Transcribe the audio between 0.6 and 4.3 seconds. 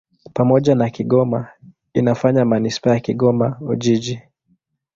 na Kigoma inafanya manisipaa ya Kigoma-Ujiji.